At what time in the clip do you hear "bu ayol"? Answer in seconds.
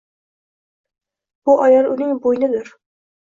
1.49-1.91